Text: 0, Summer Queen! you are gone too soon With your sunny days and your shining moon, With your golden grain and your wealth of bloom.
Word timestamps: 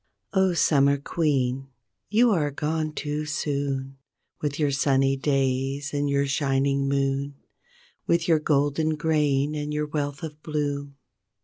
0, 0.33 0.53
Summer 0.55 0.97
Queen! 0.97 1.67
you 2.09 2.31
are 2.31 2.49
gone 2.49 2.91
too 2.91 3.27
soon 3.27 3.97
With 4.41 4.57
your 4.57 4.71
sunny 4.71 5.15
days 5.15 5.93
and 5.93 6.09
your 6.09 6.25
shining 6.25 6.89
moon, 6.89 7.35
With 8.07 8.27
your 8.27 8.39
golden 8.39 8.95
grain 8.95 9.53
and 9.53 9.71
your 9.71 9.85
wealth 9.85 10.23
of 10.23 10.41
bloom. 10.41 10.95